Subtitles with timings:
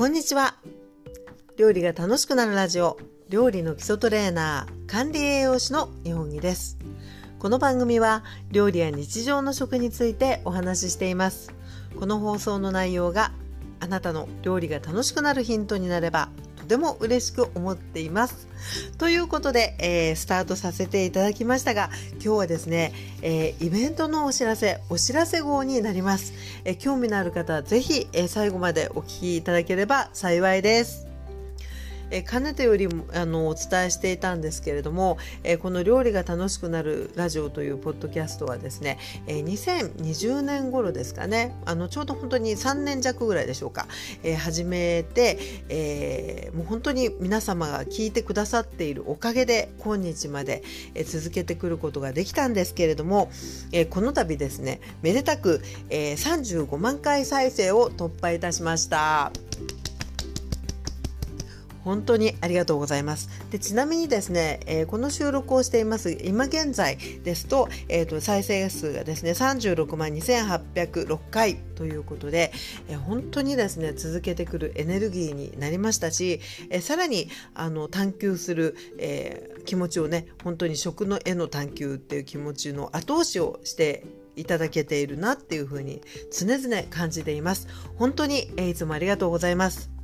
[0.00, 0.54] こんにちは。
[1.58, 2.96] 料理が楽しくなるラジオ
[3.28, 6.78] 料理の基礎トレーナー管理栄養士の日本木です。
[7.38, 11.52] この番組は料理や日常の食についてお話ししています。
[11.98, 13.32] この放送の内容が
[13.78, 16.30] あなたの料理が楽しくなるヒントになれば
[16.70, 18.46] ても嬉しく思っています。
[18.96, 22.92] ということで、えー、スタートさせていただきましたが今日はですね、
[23.22, 26.32] えー、イベントのお知らせお知らせ号になります。
[26.64, 31.09] えー、興味のある方はぜひ、え最後までお聞きいただければ幸いです。
[32.10, 43.86] えかねてよりもあのお伝えしていたんですけれども、えこの料理が楽しくなるラジオというポッドキャストはですね、え2020年頃ですかねあのちょうど本当に3年弱ぐらいでしょうか、
[44.22, 50.62] え始めて、え、もう本当に皆様が聞いてくださっているおかげで今日まで、
[51.04, 53.30] 続けてくることができたんですけれども、
[53.72, 59.32] えこの度ですねめでたく、え35万回再生を突破いたしました。
[61.84, 63.28] 本当にありがとうございます。
[63.50, 72.52] でちなみにですね、えー、この収録をしています今現在ですと,、えーと、再生数がですね36万2806回ということで、
[72.88, 84.04] えー、本当にですね続けてくるエネルギーになりましたし、えー、さらにあの探求する、えー、気持ちをね本当に食の絵の探求っていう気持ちの後押しをして
[84.36, 86.00] いただけているなっていうふうに
[86.32, 87.68] 常々感じています。
[87.96, 89.99] 本当に、えー、いつもありがとうございます。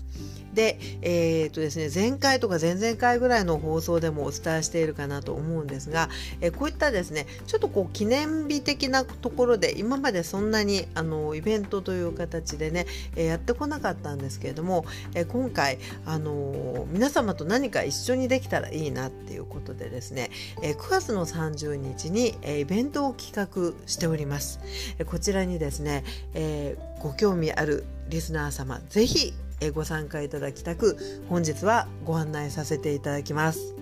[0.56, 6.08] で、えー、っとですね、前回とか前々回ぐらいの放送でもお伝えしているかなと思うんですが、
[6.40, 20.30] えこういったですねちょっとこう記念日的なところで今までそんなにあのイベントという形でね、えやってこなかったんですけれども、え今回あの皆様と何か一緒にできたらいいなっていうことでですね、
[20.62, 24.58] え9月の30日に、えイベントを企画しております。
[24.98, 29.34] えこちらにですね、えご興味あるリスナー様ぜひ
[29.74, 30.96] ご参加いただきたく
[31.28, 33.74] 本日はご案内させていただきます。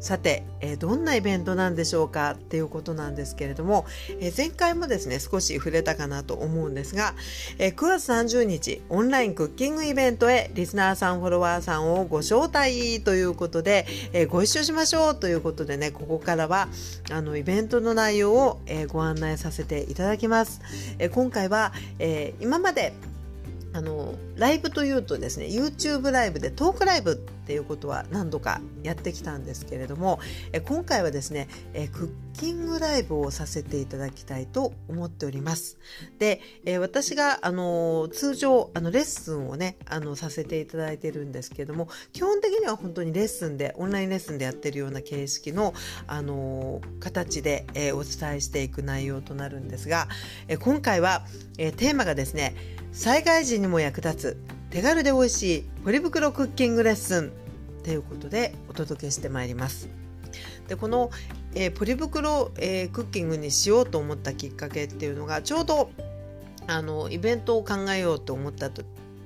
[0.00, 2.32] さて、えどんなイベントなんでしょうか？
[2.32, 3.84] っていうことなんですけれども、
[4.20, 7.14] え前回もですね、少し触れたかなと思うんですが、
[7.58, 16.68] え9月30日、オンラインクッキングイベントへリスナーさん、フォロワーさんをご招待ということで、えご一緒しましょうということでね、ここからは、
[17.10, 20.60] あの、イベントの内容を、えご案内させていただきます。
[21.00, 22.92] え今回は、え今まで
[23.72, 30.20] あのライブというとですね YouTube ライブでトークライブっていうことは何度かやってきたんですけれども
[30.52, 35.78] え今回はですねえクッキングライブをさせていただきたいと思っております。
[36.18, 45.72] でえ私があの通常あのレッスンをねあのさせていただいてるんですけれども基本的には本当にレッスンでオンラインレッスンでやってるような形式の
[46.06, 50.08] あの形でえお伝えしていく内容となるんですが
[50.48, 51.24] え今回は
[51.56, 52.54] えテーマがですね
[52.92, 57.32] 災害時にも役立つ手軽で美味しいポリ袋クッキングレッスン
[57.84, 59.88] ということでお届けしてまいります。
[60.68, 61.10] でこの、
[61.54, 65.90] えー、ポリ袋、えー、クッキングにしようと思ったきっかけっていうのがちょうど
[66.66, 68.82] あのイベントを考えようと思ったと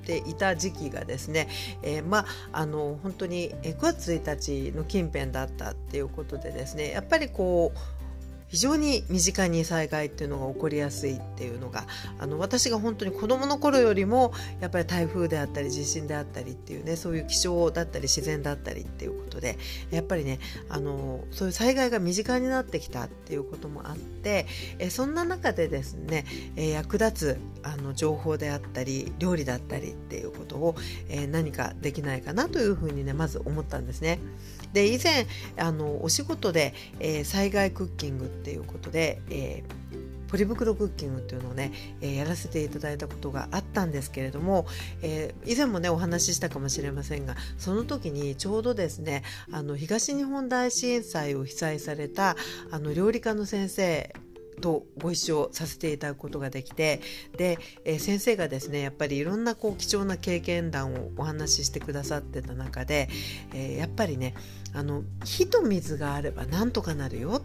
[0.07, 1.49] ていた時期がですね、
[1.83, 8.02] えー、まああの本当に9月1日の近辺だったっていうことでですねやっぱりこう
[8.53, 11.87] 非常に身近に災害っていうのが起こりやすいっていうのが
[12.19, 19.57] あの私が本当に子どもの頃よりもやっぱり台風であったり地震であったりっていうねそういう気象だったり自然だったりっていうことで
[19.91, 24.47] やっぱりねあのそういう災害が身近になってきたっていうこともあって
[24.79, 26.27] えそんな中でですね
[26.57, 30.75] え役立つあの情報であったり料理だったりっていうことを
[31.09, 34.19] え何かできないかなというふうにねまず思ったんですね。
[34.73, 35.27] で以前
[35.59, 44.67] あのお仕事で、え、災害クッキングっていうことで、えー、ポリ袋クッキングっていうのをね、えー、やらせていただいたことがあったんですけれども、
[45.03, 52.37] えー、以前もねお話ししたかもしれませんがその時にちょうどですねあの東日本大震災を被災された
[52.71, 54.15] あの料理家の先生
[54.63, 57.01] とご一緒させていただくことができて
[57.37, 63.11] で、えー、先生がですねやっぱりいろんなこう貴重な経験談をお話ししてくださってた中で、
[63.53, 64.35] えー、やっぱりね
[64.73, 67.43] あの火と水があればなんとかなるよっ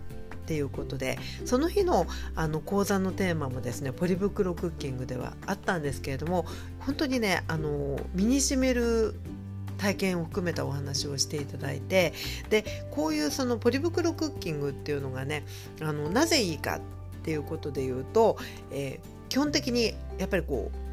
[0.48, 6.46] っていうことでその日のあの講座のテーマもですねポリ袋クッキングではあったんですけれども
[6.80, 9.16] 本当にねあの身にしめる
[9.78, 12.14] 体験を含めたお話をしていただいて
[12.50, 15.44] でこういうそのポリ袋クッキングっていうのがね
[15.82, 16.80] あのなぜいいかっ
[17.24, 18.38] ていうことで言うと、
[18.72, 20.87] えー、基本的にやっぱりこう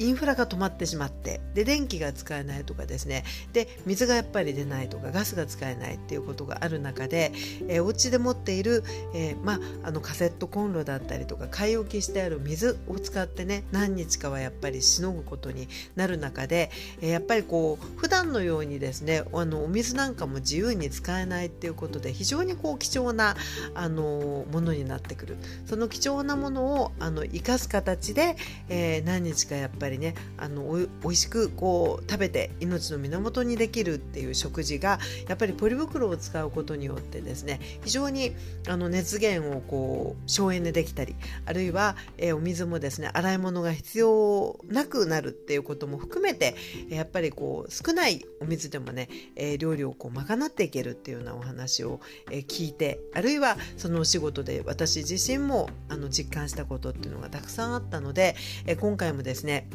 [0.00, 3.24] インフラが止まってしまってで電気が使えないとかですね。
[3.52, 7.32] で水がやっぱり出ないとかガスが使えないっていうことがある中で、
[7.68, 8.82] えー、お家で持っている、
[9.14, 16.70] えー、まあ、あのカセットコンロだったりとか買い置きしてある水を使ってね何日かはやっぱりしのぐことになる中で、
[17.02, 23.36] えー、やっぱりこう普段のようにですねあのお水なんかも自由に使えないっていうことで非常にこう貴重な
[23.74, 25.36] あのものになってくる。
[25.66, 28.36] その貴重なものをあの生かす形で、
[28.68, 34.98] えー、何日かやっぱりりねあのおおいしくこう食べて命の源にできるっていう食事が
[35.28, 38.34] やっぱりポリ袋を使うことによってですね非常に
[38.68, 41.14] あの熱源をこう省エネできたり
[41.44, 46.54] あるいは、えー、お水もですね洗い物が必要なくなるっていうことも含めて
[46.88, 52.00] やっぱりこう少ないお水でもね、えー、料理をこう賄っていけるっていうようなお話を、
[52.30, 58.34] えー、聞いてあるいはそのお仕事で私自身もあの実感したことっていうのがたくさんあったので、
[58.66, 59.68] え今回もですね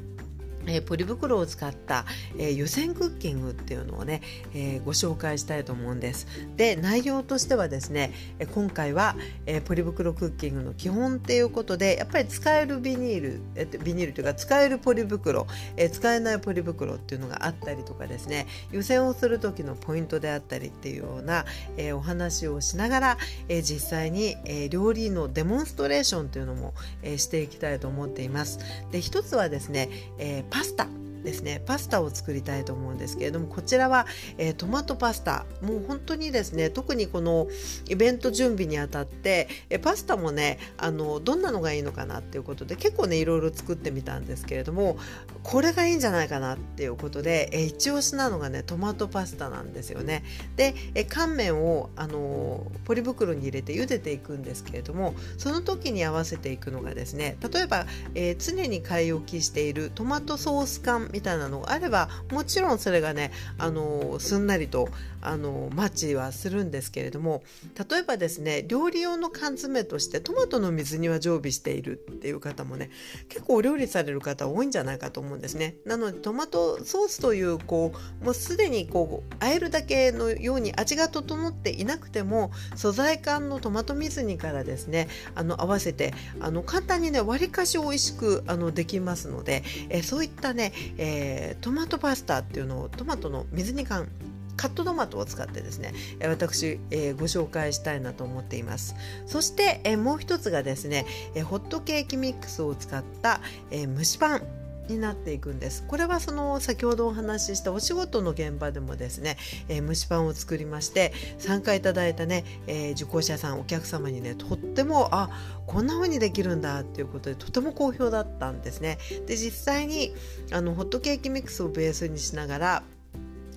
[0.67, 2.05] えー、ポリ袋を使った、
[2.37, 4.21] えー、湯煎クッキングっていうのをね、
[4.53, 6.27] えー、ご紹介したいと思うんです。
[6.55, 9.15] で内容としてはですね、え今回は、
[9.45, 15.47] えポリ袋クッキングの基本っていうことでやっぱり使えるビニール、えビニールというか使えるポリ袋、
[15.77, 21.45] え使えないポリ袋っていうのがあったりとかですね湯煎をする時のポイントであったりっていうような、
[21.77, 23.17] えお話をしながら、
[23.47, 26.73] え実際に、え料理のデモンストレーションというのも、
[27.03, 28.59] えしていきたいと思っています。
[28.91, 30.87] で一つはですね、えパスタ。
[31.25, 34.05] ですねパスタを作りたいと思うんですけれどもこちらは、
[34.37, 37.47] えー、トマトパスタもう本当にですね特にこの
[37.89, 44.97] イベント準備にあたって、え、パスタもねあのどんなのがいいのかなっていうことで結構ねいろいろ作ってみたんですけれども
[45.43, 50.23] これがいいんじゃないかなっていうことで、えー、一押しなのがねトマトパスタなんですよね。
[50.55, 64.89] で、え、乾麺をあのポリ袋に入れて茹でていくんですけれどもその時に合わせていくのがですね例えば、えー、常に買い置きしているトマトソース缶みたいなのがあればもちろんそれがねあのすんなりと
[65.27, 67.43] あのマッチはするんですけれども
[67.89, 72.89] 例えばですね料理用の缶詰としてトマトの水煮は常備しているっていう方もね
[73.29, 75.75] 結構お料理される方多いんじゃないかと思うんですね。
[75.85, 94.07] なのでトマトソースというこうもうすでにこうあえるだけのように味が整っていなくても素材感のトマト水煮からですねあの合わせてあの簡単にねわりかし美味しくあのできますのでえそういったね、えー、トマトパスタっていうのをトマトの水煮缶
[94.55, 98.95] カットトマトを使ってですね私、えー、ご紹介したいなと思っています。
[99.25, 101.05] そして、えー、もう一つがですね、
[101.35, 103.41] えー、ホットケーキミックスを使った、
[103.71, 104.41] え蒸しパン
[104.87, 105.83] になっていくんです。
[105.87, 109.37] これはその先ほどお話ししたお仕事の現場でもですね、
[109.67, 115.29] えー、蒸しパンを作りまして参加いただいたね、えー、受講者さんお客様にねとってもあ
[115.65, 118.97] こんな風にできるんだっていうことでとても好評だったんですね。
[119.25, 120.13] で実際に
[120.51, 122.83] あのホットケーキミックスをベースにしながら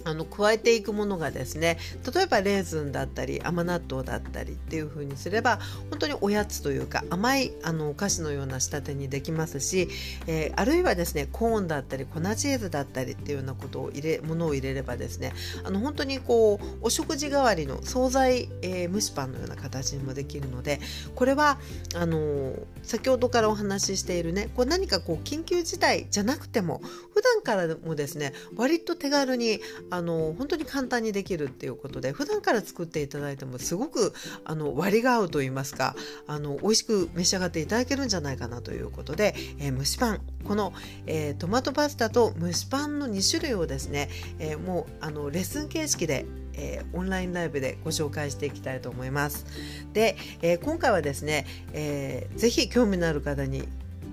[0.09, 1.79] あの加えていくものがですね
[2.15, 5.59] 例えばレーズンだったり甘納豆だったりっていう風にすれば
[5.91, 9.89] 本当におやつというか甘いあのお菓子のような仕立てにできますし、
[10.27, 15.33] えー、あるいはですねコーンだったり粉チーズだったりっていうようなことを入れものを入れればですね
[15.65, 20.81] あの本当にこうお食事代わりの惣菜、えー、蒸しパンのような形にもできるので
[21.15, 21.59] これは
[21.95, 26.81] あの先ほどからお話ししているねこう何かこう緊急事態じゃなくても
[27.15, 29.61] 普段からもですね割と手軽に
[29.91, 34.15] ああの本当に簡単にできるっていうことで普段から作っていただいてもすごく
[34.45, 35.97] あの割が合うと言いますか
[36.29, 40.73] あの美味しく召し上がっていただけるんじゃないかなということで、えー、蒸しパンこの、
[41.07, 46.27] えー、トマトパスタと蒸しパンの2種類をですね、えー、もうあのレッスン形式で
[46.61, 49.47] えー、オンラインライブでご紹介していきたいと思います。
[49.93, 53.69] で、えー、今回はですね、えー、ぜひ興味のある方に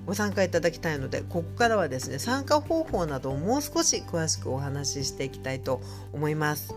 [0.06, 5.82] ご参加いただきたいのでここからはですね参加方法などをもう少し詳しくお話ししていきたいと
[6.14, 6.74] 思います。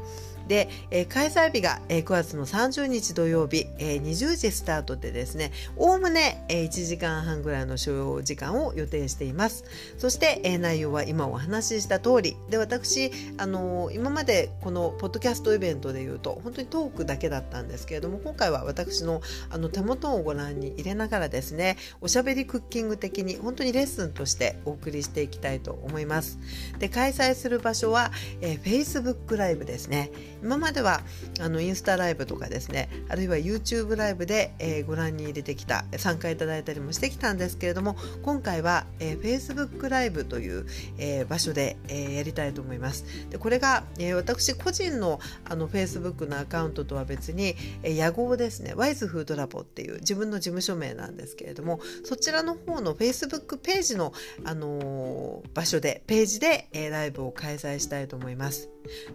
[0.48, 9.64] で、えー、開催日が、えー、9月の30日土曜日、えー、20時スタートでですねおおむね、えー、1時間半ぐらいの所要時間を予定しています。
[9.98, 12.36] そして、えー、内容は今お話しした通り。
[12.48, 26.38] で私、あのー、今までこのポッドキャストイベントでいうと本当にトークだけだったんですけれども今回は私のあの手元をご覧に入れながらですねおしゃべりクッキング的に本当にレッスンとしてお送りしていきたいと思います。
[26.78, 30.10] で開催する場所は、えー、Facebook ライブですね。
[30.42, 31.00] 今までは
[31.40, 40.66] あのインスタライブとかですねあるいは YouTube ライブで、えー、ご覧に入れてきた参加いただいたりもしてきたんですけれども今回は、えー、Facebook ライブという、
[40.98, 43.04] えー、場所で、えー、やりたいと思います。
[43.30, 48.72] でこれが、えー、私個人のあの Facebook のアカウントとは別に、えー、屋号ですね。
[48.74, 54.12] ワイズフードラボっていう自分の事務所名なんですけれどもそちらの方の Facebook ページの、
[54.44, 58.68] あのー、場所でページで、えー、ライブを開催したいと思います。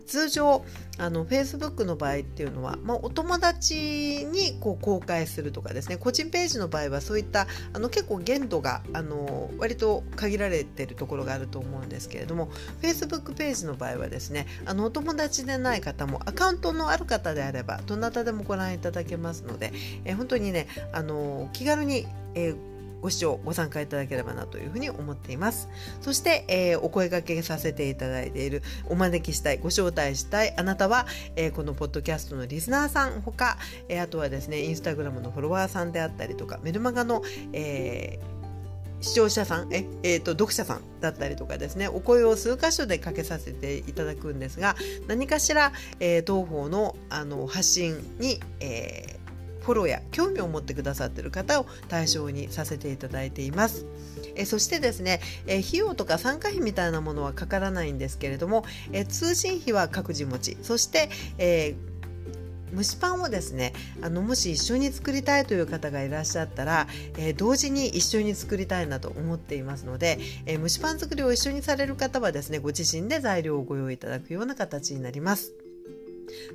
[0.05, 0.63] 通常
[0.97, 12.49] あの Facebook の場合っていうのは、まあ、お友達にこう公開するとかですね個人ページの場合はそういったあの結構限度があの割と限られてるところがあると思うんですけれども
[12.81, 19.73] Facebook ページの場合はですねあのお友達でない方もアカウントのある方であればどなたでもご覧いただけますので、
[20.05, 22.05] え本当にねあの気軽に、
[22.35, 22.72] えー
[23.03, 25.67] ご視聴ご参加いただければなというふうに思っています。
[25.99, 31.05] そして、えー、お声掛けさせていただいているお招きしたいご招待したいあなたは、
[31.35, 33.57] えー、このポッドキャストのリスナーさんほか、
[33.89, 38.43] えー、あとはですねインスタグラムのフォロワーさんであったりとかメルマガの、えー
[39.01, 49.22] 視聴者さんえ、えーと、読者さんだったりとかですねお声を数箇所でかけさせていただくんですが何かしら、えー、当方のあの発信に、えー
[49.63, 53.85] フォローや興味を持ってくださってる方を対象にさせていただいています。
[54.35, 61.93] えそしてですね、え費用とか参加費みたいなものはかからないんですけれども、え通信費は各自持ちそして、えー
[62.75, 75.62] 蒸しパンをですねあのもし一緒に作りたいという方がいらっしゃったら、えー、同時に一緒に作りたいなと思っていますので、えー、蒸しパン作りを一緒にされる方はですねご自身で材料をご用意いただくような形になります。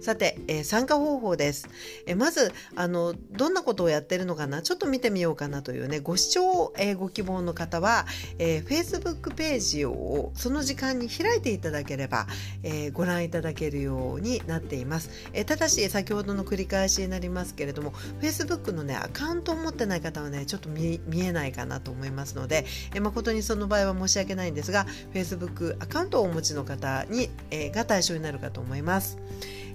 [0.01, 1.69] さて、えー、参加方法です。
[2.07, 4.63] えー、まずあのどんなことをやってるのかな？
[4.63, 8.07] ちょっと見てみようかなというねご視聴、えー、ご希望の方は、
[8.39, 12.27] えー、Facebook ページをその時間に開いていただければ、
[12.63, 15.11] えー、ご覧いただけるようになっています。
[15.33, 29.19] えー、ただし先ほどの繰り返しになりますけれども Facebook のねアカウントを持ってない方はねちょっと見えないかなと思いますので、えー、誠にその場合は申し訳ないんですが Facebook アカウントをお持ちの方に、えー、が対象になるかと思います。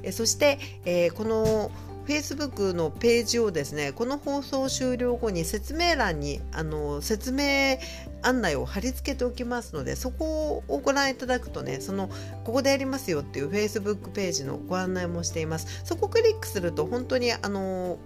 [0.03, 1.71] えそして、えこの
[2.05, 7.77] Facebook のページをですねこの放送終了後に説明欄にあの説明
[8.21, 12.09] 案内を貼り付けておきますのでそこをご覧いただくとねその
[12.43, 15.81] ここでやりますよっていう Facebook ページのご案内もしています。
[15.85, 17.97] そこをクリックすると本当にあの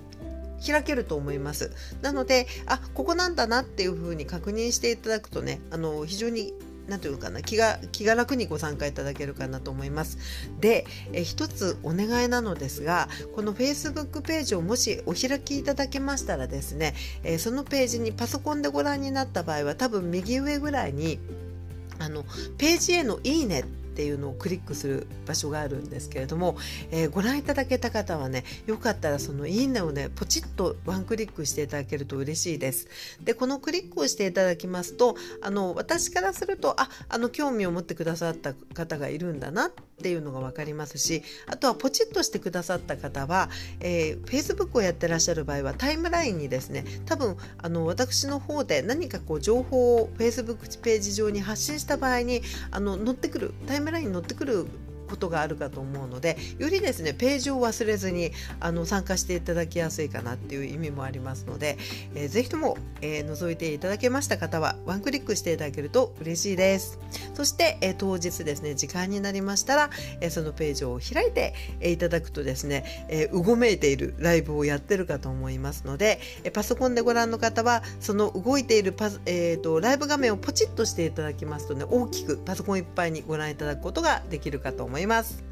[0.65, 1.71] 開けると思います。
[2.01, 6.53] なのであここなんだなっていうふうに確認していただくとねあの非常に
[6.87, 10.17] なんていうかな気が気が楽にご参加いただけるかなと思います。
[10.59, 21.19] でえ一つお願いなのですがこのフェイスブックページをもしお開きいただけましたらですね、えそのページにパソコンでご覧になった場合は多分右上ぐらいに
[21.99, 22.23] あの
[22.57, 23.63] ページへのいいね
[23.97, 26.55] っていうのをクリックする場所があるんですけれども、
[26.91, 32.87] えー、ご覧いただけた方はねよかったらそのいいねをねポチッとワンクリックしていただけると嬉しいです。
[33.23, 43.49] でこのクリックをしていただきますとあの私からするとああの興味を持ってくださった方がいるんだなっていうのが分かりますしあとはポチッとしてくださった方は、
[43.79, 54.65] えー、Facebook をやってらっしゃる場合はタイムラインにですね多分あの私の方で何かこう情報を Facebook ページ上に発信した場合にあの載ってくるタイムメラインに乗ってくる
[55.07, 61.77] ことがあるかと思うのでよりですねページを忘れずにあの参加していただきやすいかなっていう意味もありますので、
[62.15, 66.99] えー、ぜひとも、えー、覗いていただけました方はワンクリックしていただけると嬉しいです
[67.33, 69.89] そして、えー、当日ですね時間になりましたら、
[70.21, 84.96] え、そのページを開いて、え、いただくとですね、え、うごめいているライブをやってるかと思いますので、え、パソコンでご覧の方はその動いているパ、えーと、ライブ画面をポチッとしていただきますとね大きくパソコンいっぱいにご覧いただくことができるかと思います。
[84.97, 85.43] 思います。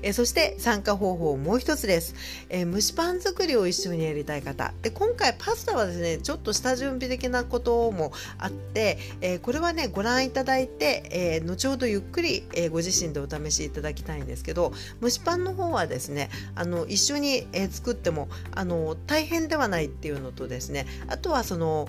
[0.00, 2.14] えそして参加方法もう一つです、
[2.48, 4.72] え、蒸しパン作りを一緒にやりたい方。
[4.82, 21.88] で今回パスタはですねちょっと下準備的なこともあって、え、これはねご覧いただいて、え、後ほどゆっくり、えご自身でお試しいただきたいんですけど蒸しパンの方はですねあの一緒に、え作ってもあの大変ではないっていうのとですねあとはその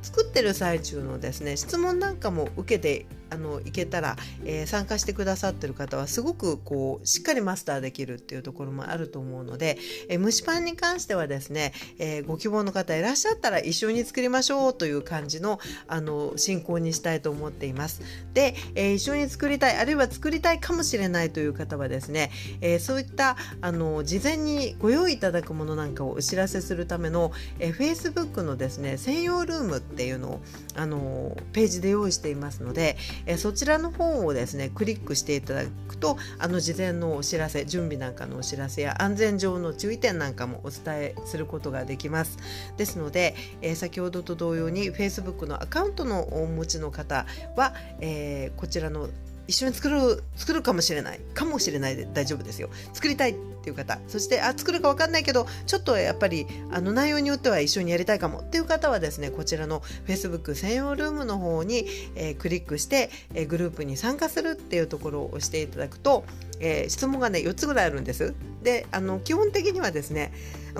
[0.00, 18.02] 作ってる最中のですね質問なんかも受けてあの行けたら、えー、参加してくださってる方はすごくこうしっかりマスターできるっていうところもあると思うので、えー、蒸しパンに関してはですね、えー、ご希望の方いらっしゃったら一緒に作りましょうという感じのあの進行にしたいと思っています。
[18.34, 22.30] で、え一緒に作りたいあるいは作りたいかもしれないという方はですね、
[22.60, 30.40] えそういったあの事前にご用意いただくものなんかをお知らせするための、え Facebook のですね専用ルームっていうのを
[30.74, 42.38] あのページで用意していますので、えそちらの方をですねクリックしていただくとあの事前のお知らせ準備なんかのお知らせや安全上の注意点なんかもお伝えすることができます。
[42.76, 49.08] ですので、え先ほどと同様に Facebook のアカウントのお持ちの方は、えー、こちらの
[49.48, 51.20] 一緒に作る作るかもしれない。
[51.34, 52.68] かもしれないで大丈夫ですよ。
[52.92, 53.98] 作りたいっていう方。
[54.06, 58.40] そしてあ作るか分かんないけどちょっとやっぱりあの内容によっては一緒にやりたいかも。
[58.40, 66.24] っていう方はですねこちらの Facebook 専用ルームの方に、えー、クリックして、えー、グループに参加するっていうところを押していただくと、
[66.60, 68.34] えー、質問がね4つぐらいあるんです。
[68.62, 70.32] であの基本的にはですね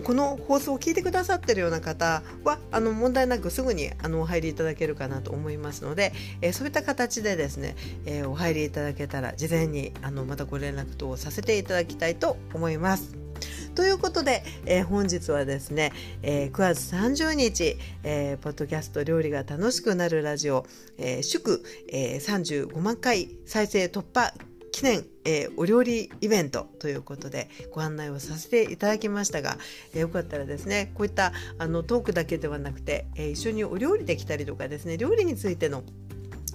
[0.04, 7.76] この放送を聞いてくださってるような方はあの問題なくすぐにあのお入りいただけるかなと思いますので、えー、そういった形でですね、
[8.06, 13.28] えー、お入りいただけたら事前にあのまたご連絡等をさせていただきたいと思います。
[13.74, 15.92] ということで、えー、本日はですね、
[16.22, 20.66] えー、9月30日、えー、ポッドキャスト料理が楽しくなるラジオ、
[20.98, 24.34] えー、祝、えー、35万回再生突破
[24.78, 29.58] 記念、えー、お料理イベントということでご案内をさせていただきましたが、
[29.92, 35.82] えー、よかったらですねこういったあのトークだけではなくて、えー、一緒にお料理できたりとかですね料理についての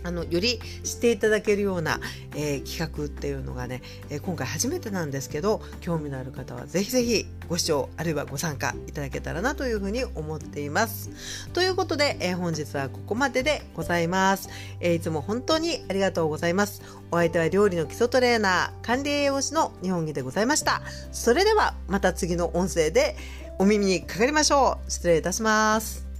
[0.04, 2.00] あのより知っていただけるような、
[2.36, 11.10] えー、企画っていうのがね、えー、今回初めてなんですけど興味のある方はぜひぜひご視聴あるいはご参加いただけたらなというふうに思っています。
[11.54, 16.82] ということで、えー、本日はここまででございます、えいつも本当にありがとうございます。
[17.12, 20.82] お相手は料理の基礎トレーナー管理栄養士の日本木でございました。
[21.12, 23.16] それではまた次の音声で
[23.60, 24.92] お耳にかかりましょう。
[24.92, 26.13] 失礼いたします。